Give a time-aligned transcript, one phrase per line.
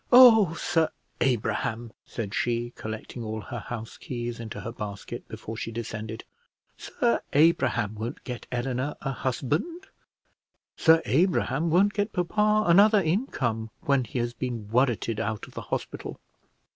[0.11, 5.71] "Oh, Sir Abraham!" said she, collecting all her house keys into her basket before she
[5.71, 6.23] descended;
[6.75, 9.83] "Sir Abraham won't get Eleanor a husband;
[10.75, 15.61] Sir Abraham won't get papa another income when he has been worreted out of the
[15.69, 16.19] hospital.